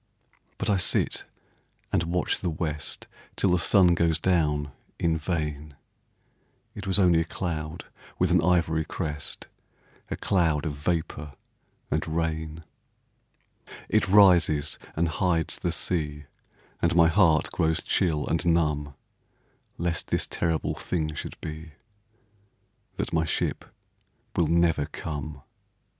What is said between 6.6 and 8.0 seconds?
It was only a cloud